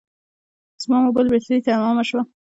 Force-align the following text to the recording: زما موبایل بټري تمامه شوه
زما 0.83 0.97
موبایل 1.05 1.27
بټري 1.33 1.57
تمامه 1.67 2.03
شوه 2.09 2.21